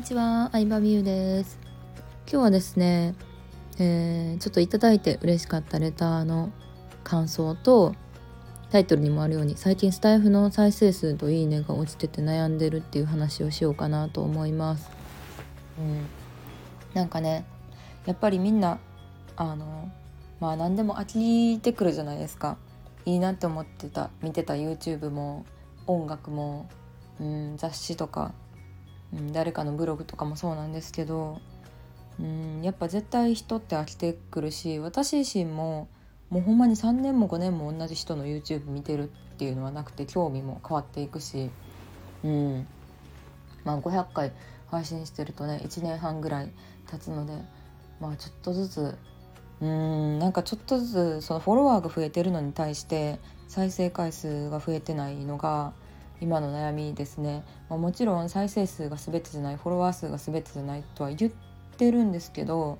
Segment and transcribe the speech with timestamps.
[0.00, 1.58] にちは、相葉美優です
[2.26, 3.14] 今日はですね、
[3.78, 6.50] えー、ちょっといただいて嬉しかったレターの
[7.04, 7.94] 感想と
[8.70, 14.88] タイトルにもあるように最近スタイフの再生数といいねが落ちてて悩んでるっていう話をしようかなと思います。
[15.78, 16.06] うん、
[16.94, 17.44] なんかね
[18.06, 18.78] やっぱりみんな
[19.36, 19.92] あの
[20.40, 22.56] まあ何でも飽きてくるじゃないですか。
[23.04, 25.44] いいなって思ってた見てた YouTube も
[25.86, 26.70] 音楽も、
[27.20, 28.32] うん、雑誌とか
[29.12, 31.40] うん、誰かのブログとかもそうなんですけど、
[32.18, 35.88] うん、やっぱ絶対人って飽きてくるし私自身も
[36.28, 41.50] もうほんまに3年も5年も同じ人の YouTube 見てるっていうのはなくて興味も変わっていくし、
[42.22, 42.66] うん
[43.64, 44.32] まあ、500回
[44.70, 46.52] 配信してるとね1年半ぐらい
[46.90, 47.32] 経つので
[48.00, 48.96] まあちょっとずつ
[49.60, 55.72] うんなんかちょっとずつそのフォロワーが増えてるのに対して再生回数が増えてないのが
[56.20, 61.32] 今の悩みですね、まあ、もちろん再生数が全てじゃないフォロワー数が全てじゃないとは言っ
[61.76, 62.78] てるんですけど、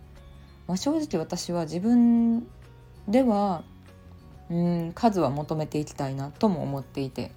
[0.66, 2.46] まあ、正直私は自分
[3.08, 3.64] では
[4.50, 7.32] うん数は求めていきたいなとも思っていて、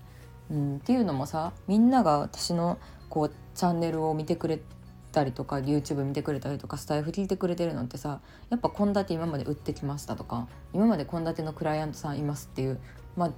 [0.52, 4.60] うん、っていうのもさみんなが私のこうチャンネルを見てくれ
[5.12, 12.80] たりとか YouTube 見てくれたりとかスタイフ聞いてくれてるのってさやっぱ献立今まで売ってきましたとか今まで献立のクライアントさんいますっていう
[13.16, 13.32] まあ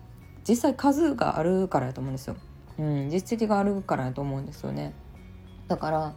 [0.48, 2.38] 実際数があるからやと思うんですよ。
[2.78, 4.94] うん、実績があるからやと思うんですよね。
[5.68, 6.14] だから、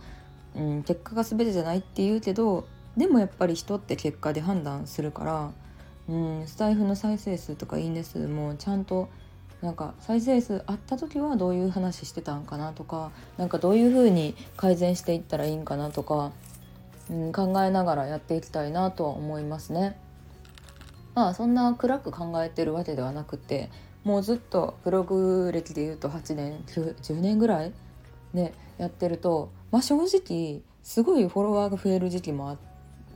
[0.56, 5.50] うん、結果が全てじゃないって言うけどでもやっぱり人って結果で判断するから、
[6.08, 9.08] うん、スタイフの再生数とかいいね数もうちゃんと
[9.62, 16.32] なんか再生数あった時はどういう話してたんかなとかなんかどういう風に改善していったらいいんかなとか、
[17.10, 19.98] うん、考えながらやっていきたいなとは思いますね。
[21.14, 23.70] まあそんな暗く考えてるわけではなくて
[24.08, 27.74] もうずっとブログ歴でいうと8年10年ぐらい
[28.32, 32.56] ねやってるとまあ正直すごいフォロワーが増える時期もあ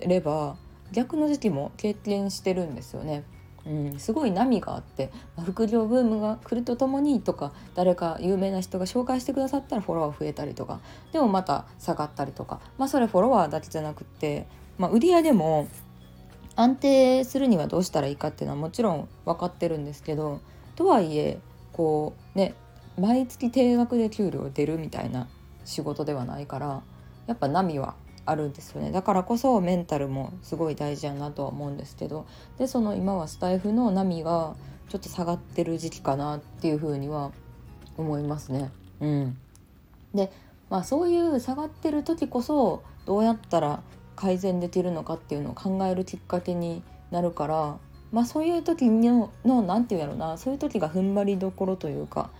[0.06, 0.56] れば
[0.92, 3.24] 逆の時期も経験してるんですよね。
[3.64, 10.80] うん、すごい波があって、まあ、副業ブームが来るとともにとか誰か有名な人が紹介してくださったらフォロワー増えたりとか
[11.12, 15.68] でもまた下がったりとかまあそれフォロワーだけじゃなくって、まあ、売り上げも
[16.56, 20.40] 安定するにはどうしたらいいかっていうのはもちろん分かってるんですけど
[20.82, 21.38] とはいえ
[21.72, 22.54] こうね
[22.98, 25.28] 毎月定額で給料出るみたいな
[25.64, 26.82] 仕事ではないから
[27.28, 27.94] やっぱ波は
[28.26, 32.26] あるんですよねだからこそメンタルもすごい大事やなとは思うんですけど
[32.58, 34.56] でその今はスタイフの波が
[34.88, 37.30] ちょっと下がってる時期かなっていうふうには
[37.96, 38.70] 思いますね。
[39.00, 39.38] うん、
[40.14, 40.32] で
[40.68, 43.82] まあそういう下がってる時こそどうやったら
[44.16, 46.82] 改善できるのかっていうのを考えるきっかけに
[47.12, 47.78] なるから
[48.12, 50.36] まあそういう時の何て言うやろな。
[50.36, 52.30] そういう時が踏ん張りどころというか、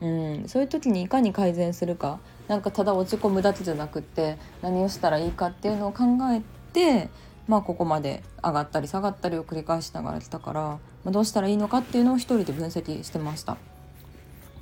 [0.00, 2.18] うん、そういう時にいかに改善するか。
[2.48, 7.08] なんかただ落ち込むだけじゃなくって何をしたらいいかっていうのを考えて、
[7.46, 13.56] まあ、ここまで上がったり下がったりを繰り返しながら来たから、まあ、どうしたらいいのかっていうのを一人で分析してました。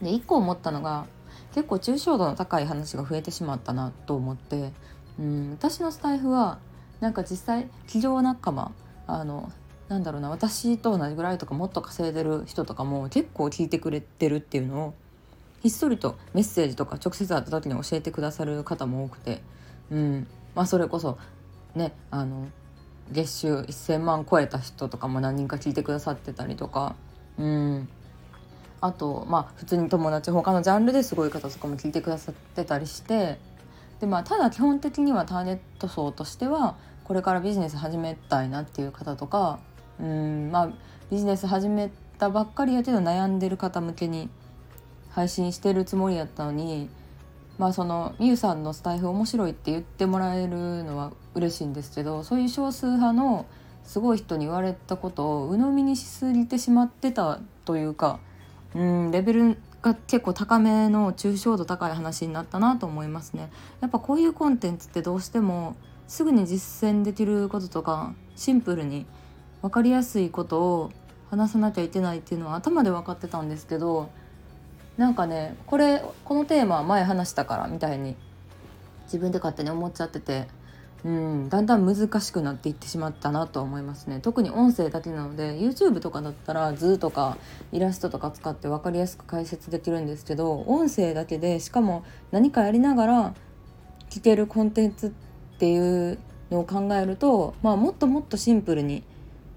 [0.03, 1.07] で一個思ったのが
[1.55, 4.73] 結構抽象度の高い話が増えてしまったなと思って、
[5.19, 6.59] うん、私のスタイフは
[7.01, 8.73] なんか実際企業仲間
[9.07, 9.51] あの
[9.91, 14.95] なんだろうな私と同じぐらいとかもっと稼いでる人とかも結構聞いてくれてるっていうのを
[15.63, 19.43] ひっそりとメッセージとか直接会った時に教えてくださる方も多くて、
[19.91, 20.27] うん。
[20.55, 21.19] まあ、それこそ
[21.75, 22.47] ねあの
[23.11, 26.95] 月収1,000万超えた人とかも何人か聞いてくださってたりとか、
[27.37, 27.89] うん、
[28.81, 33.39] あとまあ普通に友達他のジャンルですごい方とかも聞いてくださってたりして。
[33.99, 39.59] で、まあ、ただ基本的にはターゲット層としてはこれからビジネス始めたいなっていう方とか
[40.01, 40.71] うんまあ
[41.11, 44.29] ビジネス始めたばっかりやけど悩んでる方向けに
[45.11, 46.89] 配信してるつもりやったのに
[47.59, 53.47] まあそのみゆさんのスタイフ面白いって言ってもらえるのは嬉しいんですけどそういう少数派の
[53.85, 58.21] すごい人に言われたことを鵜呑みにしすぎてしまってたというか
[58.75, 63.51] うんレベルが結構高めの抽象度高い話になったなと思いますね。
[63.81, 65.75] やっぱこういうコンテンツってどうしても
[66.07, 69.07] すぐに実践できることとかシンプルに
[69.63, 70.91] 分かりやすいことを
[71.31, 74.11] 話さなきゃいけないっていうのは頭で分かってたんですけど
[74.97, 78.17] なんかねこれこのテーマは前話したからみたいに
[79.05, 80.47] 自分で勝手に思っちゃってて、
[81.05, 84.21] うん、だんだん難しくなっていってしまったなと思いますね。
[84.21, 87.37] 特に音声だけなので YouTube とかだったら図とか
[87.73, 93.35] イラストとか使って分かりやすく解説できるんですけど音声だけでしかも何かやりながら
[94.11, 95.11] 聞けるコンテンツっ
[95.59, 95.79] てい
[96.13, 96.19] う
[96.51, 99.03] のを考えると、まあ、もっともっとシンプルに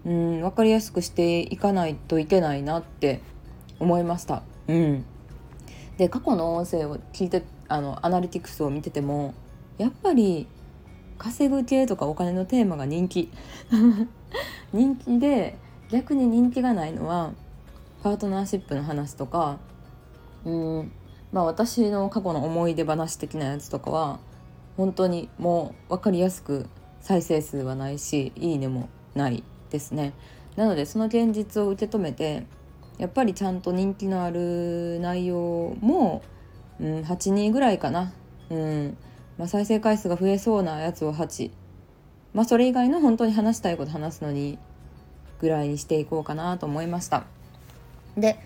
[0.05, 3.21] うん分かりやすくしていかないといけないなって
[3.79, 4.43] 思いました。
[4.67, 5.05] うん、
[5.97, 9.33] で過去の音声を聞いてあのアナリティクスを見てても
[9.77, 10.47] やっぱり
[11.17, 13.29] 稼ぐ系とかお金のテーマが人気。
[14.73, 15.57] 人気で
[15.89, 17.33] 逆に人気がないのは
[18.01, 19.59] パートナーシップの話とか
[20.43, 20.91] うん
[21.31, 24.19] まあ私の過去の思い出話的なやつとかは
[24.75, 26.67] 本当にもう分かりやすく
[27.01, 29.43] 再生数はないしいいねもない。
[29.73, 30.13] ですね。
[30.55, 32.45] なのでその現実を受け止めて
[32.99, 36.21] やっぱりちゃんと人気のある内容も、
[36.79, 38.13] うん、8人ぐらいかな、
[38.49, 38.97] うん。
[39.37, 41.51] まあ、再生回数が増えそうなやつを8
[42.35, 44.59] まあそれ以外の本当に話したいこと話すのに
[45.39, 47.25] ぐらいにしていこうかなと思いました。
[48.15, 48.39] で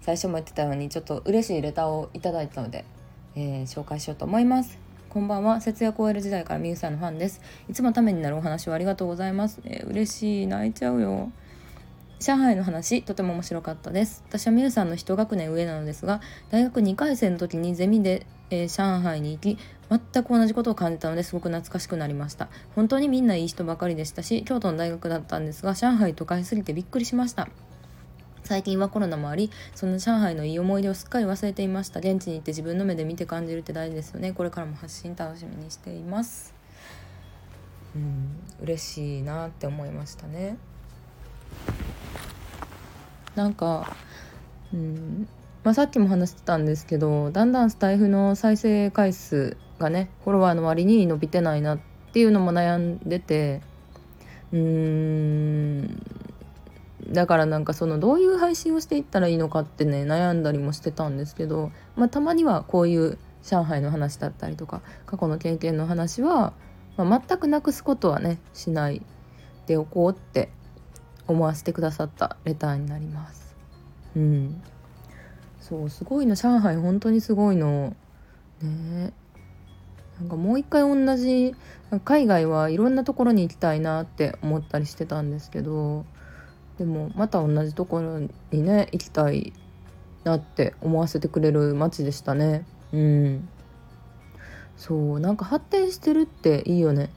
[0.00, 2.84] 最初も言ってたようにちょっと嬉しいレターをいただいたので、
[3.34, 4.87] えー、紹介しようと思います。
[5.08, 5.62] こんばんは。
[5.62, 7.40] 節約 OL 時代からみゆさんのファンです。
[7.66, 10.46] いつもためになるお話をありがとうございます、えー、嬉しい。
[10.46, 11.32] 泣いちゃうよ。
[12.20, 14.22] 上海の話とても面白かったです。
[14.28, 16.20] 私はみゆさんの一学年上なのですが
[16.50, 19.58] 大学2回生の時にゼミで、えー、上海に行き
[19.88, 22.48] 全く同じことを感じたのですごく懐かしくなりました。
[22.76, 27.48] 本当にみんないい人ばかりでしたし京都の大学だったんですが上海都会すぎてびっくりしました。
[28.48, 32.00] 最近はコロナもありそんな上海のいい思い出をすっかり忘れていました。
[32.00, 34.32] 現地に行って自分の目で見て感じるって大事ですよね。
[34.32, 36.54] これからも発信楽しみにしています。
[37.94, 40.56] うん嬉しいなって思いましたね。
[43.34, 43.94] なんか
[44.72, 45.28] うん
[45.62, 51.78] まあ、さっきも話してたんですけどだんだんスタイフの再生回数がねフォロワーの割に伸びてないなっ
[52.14, 53.60] ていうのも悩んでて
[54.52, 54.58] うー
[55.82, 56.17] ん
[57.10, 66.52] だからなんかそのどういう配信をしていったらいいのかってね悩んだりもしてたんですけど、まあ、たまにはこういう上海の話だったりとか過去の経験の話は、
[66.96, 69.02] まあ、全くなくすことはねしない
[69.66, 70.50] でおこうって
[71.26, 73.54] 思わせてくださったレターになります。
[74.16, 74.62] うん、
[75.60, 77.94] そうすごいの上海本当にすごいの。
[78.62, 79.12] ね。
[80.18, 81.54] なんかもう一回同じ
[82.04, 86.04] 海外はいろんなところに行きたいなって思ったりしてたんですけど
[86.78, 89.52] でもまた同じところにね行きたい
[90.24, 92.64] なって思わせてくれる街でしたね。
[92.92, 93.48] うん。
[94.76, 97.10] そうなんか発展してるっていいよね。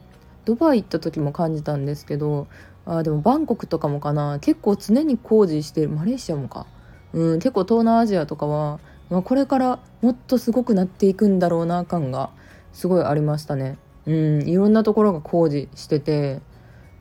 [0.45, 2.47] ドバイ行った時も感じたんですけど
[2.85, 4.39] あでもバンコクとかもかな。
[4.39, 6.65] 結構常に工事してるマレーシアもか。
[7.13, 8.79] うん結構東南アジアとかは、
[9.09, 12.31] まあ、これからもっとすごくなっていくんだろうな感が
[12.73, 13.77] すごいありましたね。
[14.07, 16.41] うんいろんなところが工事してて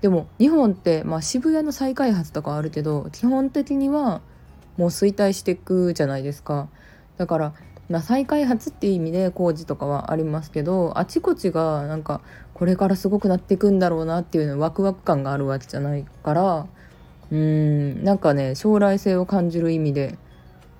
[0.00, 4.22] でも日本って、まあ、渋谷の再開発とかあるけど基本的には
[4.76, 6.68] もう衰退していくじゃないですか。
[7.18, 7.52] だから、
[7.90, 12.22] まあ、再開発っていう意味で工事とかはありますけどあちこちがなんか
[12.54, 16.66] これからすごくなっていくんだろうなっていうのワクワク感があるわけじゃないから
[17.30, 20.16] うんなんかね将来性を感じる意味で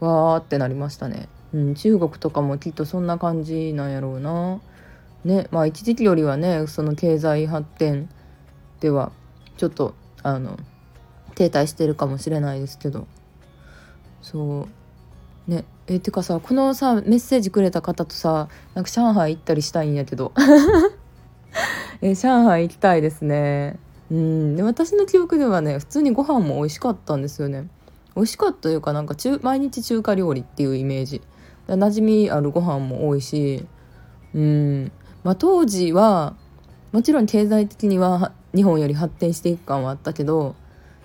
[0.00, 4.60] わーってなりましたね、うん、中国とかもきっとそんな感じなんやろうな。
[5.24, 8.08] ねまあ一時期よりはねその経済発展
[8.80, 9.12] では
[9.56, 10.58] ちょっとあの
[11.34, 13.06] 停滞してるかもしれないですけど。
[14.22, 14.68] そ
[15.48, 15.50] う。
[15.50, 15.64] ね。
[15.86, 20.32] えてかさこのさメッセージくれた方とさなんか上海行ったりしたいんやけど。
[22.02, 23.78] え上海行きたいですね。
[24.10, 24.56] うん。
[24.56, 27.68] で私の記憶ではね普通にご飯も美味しかったんですよね。
[28.16, 31.22] 美味しかったというかなんか中毎日中華料理っていうイメージ。
[31.68, 33.66] 馴染みあるご飯も多いし。
[34.34, 34.92] うん。
[35.24, 36.34] まあ当時は
[36.92, 40.54] もちろん経済的には日本より発展していく感はあったけど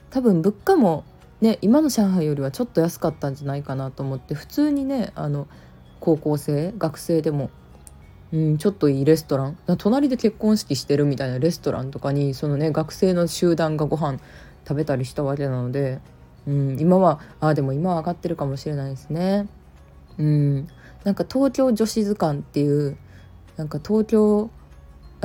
[0.10, 1.04] 多分物価も
[1.42, 5.48] ね今の上海よりはちょっと安かったんじゃないかなと思って普通にねあの
[6.00, 7.50] 高校生学生でも、
[8.32, 14.20] うん、ちょっといいレストラン隣で結婚式してるみたいなレストランとかにそのね学生の集団がご飯
[14.68, 16.00] 食べたりしたわけなので、
[16.48, 19.48] うん、今はあでも今は上がってるかもしれないですね。
[20.18, 20.68] うん、
[21.04, 22.98] なんか東京女子図鑑っていう
[23.58, 24.50] なんか東京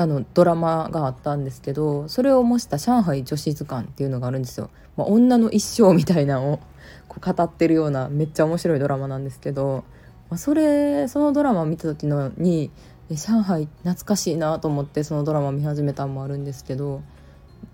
[0.00, 4.70] あのドラマがあったんですけどそれを模した「上海女子図鑑」っていうのがあるんですよ。
[4.96, 6.60] まあ、女の一生みたいなのを
[7.06, 9.84] こう語ってるようなめっちゃ面白いドラマなんですけど、
[10.30, 12.70] まあ、それそのドラマを見た時のに
[13.10, 17.02] 上海懐かしいなと思ってそのドラマ見始めたのもあるんですけど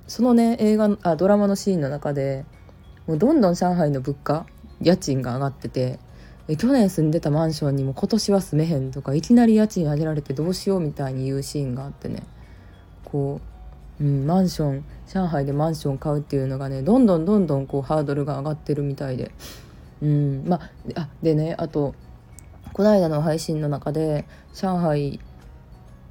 [0.08, 2.44] そのね映画あドラマのシーンの中で
[3.06, 4.46] もうどんどん上海の物価
[4.80, 6.00] 家賃が上がってて
[6.48, 12.22] え去年住んでたマンションにも今年は住めへんとかいきなり家賃上げられてどうしようみたいに言うシーンがあってね。
[13.04, 13.40] こ
[14.00, 19.30] う、うん、マンション上海でマンション買うっていうのがねどんどんどんどんこうハードルが上がってるみたいで、
[20.02, 20.60] うん、ま
[20.96, 21.94] あでねあと
[22.72, 25.20] この間の配信の中で上海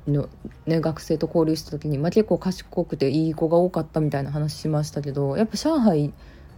[0.08, 0.30] の、
[0.66, 6.14] ね、学生と交流した時に、まあ、結構賢くていい子が多かったみたいな話しましたけどやっぱ上海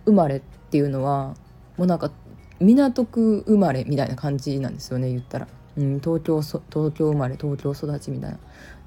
[0.05, 1.35] 生まれっていうのは
[1.77, 2.11] もうなんか
[2.59, 5.47] 港区生まれみたいな感じなんですよね言ったら。
[5.77, 6.61] うん、東京東
[6.91, 8.39] 京生まれ東京育ちみたいな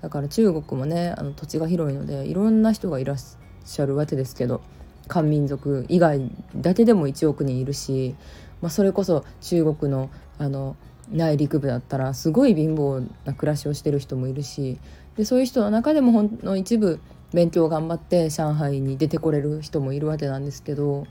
[0.03, 3.17] だから中国もねあの土地が広いのでいろんな人がいらっ
[3.65, 4.61] しゃるわけですけど
[5.07, 6.21] 漢民族以外
[6.57, 8.17] だけでも1億人いるし、
[8.61, 10.77] まあ、それこそ中国のあの
[11.13, 14.79] 内陸部だったらすごい貧乏な暮らしをしてる人もいるし
[15.17, 17.01] でそういう人の中でもほんの一部
[17.33, 21.07] 勉強頑張って上海に出てこれる人もいるわけなんですけど、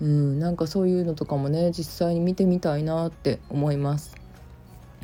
[0.00, 4.14] うん、なんかそういうのとかもね実際に見てみたいなって思います。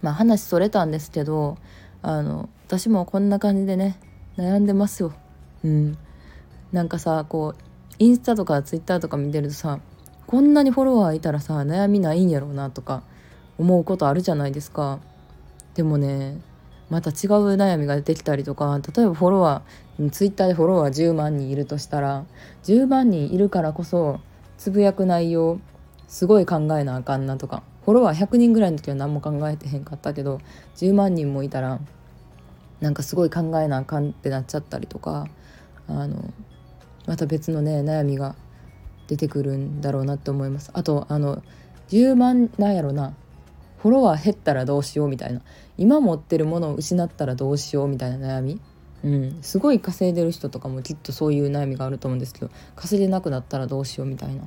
[0.03, 1.57] まあ話それたんですけど
[2.03, 3.99] あの私もこんな感じでね
[4.37, 5.13] 悩んでますよ。
[5.65, 5.97] うん、
[6.73, 7.63] なんかさこう
[7.99, 9.79] インスタとかツイッターとか見てるとさ
[10.27, 13.03] こんなにフォロワーいたらさ悩みないんやろうなとか
[13.59, 14.99] 思うことあるじゃないですか
[15.75, 16.41] でもね
[16.91, 17.15] また違う
[17.57, 22.25] 悩みが出てきたりとか例えばフォロワーツイッターでフォロワー10万人いるとしたら
[22.65, 24.21] 10万人いるからこそ
[24.63, 25.59] つぶやく内容
[26.07, 27.65] すごい考えなあかんなとか。
[27.85, 30.39] フォロワー100人ぐらいの時は何も考えてへんかったけど
[30.77, 31.81] 10万人もいたら
[32.81, 35.27] なんかすごい考えなあかんってなっちゃったりとか
[35.89, 36.33] あの
[37.09, 38.37] また別のね悩みが
[39.09, 40.71] 出てくるんだろうなって思います。
[40.75, 41.43] あとあの
[41.89, 43.17] 10万なんやろな
[43.79, 45.41] フォロワー減ったらどうしようみたいな。
[45.77, 48.61] 今持ってるものを失ったらどうしようみたいな悩み。
[49.05, 54.43] うん、すごい稼いでる人とかもきっとそういう悩みがあると思うんですけど稼いでなくなったらどうしようみたいな。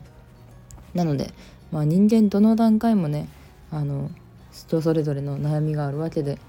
[0.94, 1.34] なので、
[1.72, 3.28] まあ、人間どの段階もね
[3.70, 4.10] あの
[4.54, 6.40] 人それぞれの悩みがあるわけで。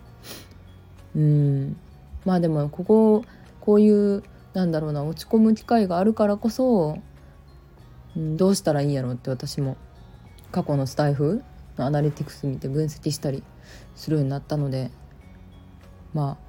[1.16, 1.76] うん。
[2.24, 3.24] まあでもここ
[3.60, 4.22] こういう
[4.54, 6.98] なんだろうな落ち込む機会があるからこそ、
[8.16, 9.76] うん、どうしたらいいんやろうって私も
[10.50, 11.42] 過去のスタイフ
[11.76, 13.42] のアナリティクス見て分析したり
[13.94, 14.90] するようになったので
[16.14, 16.45] まあ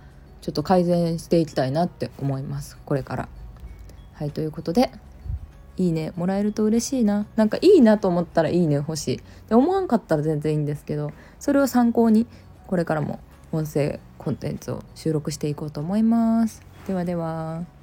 [0.48, 2.78] ちょっと改善していきたいなって思います。
[2.86, 3.28] これから。
[4.14, 4.92] はいということで
[5.76, 6.14] いいね。
[6.16, 7.26] もらえると嬉しいな。
[7.36, 9.20] なんかいいなと思ったらいいね欲しい。
[9.50, 12.28] で思わんかったら全然いいんですけどそれを参考に
[12.66, 13.20] これからも
[13.52, 16.62] 音声コンテンツを収録していこうと思います。
[16.88, 17.77] ではでは。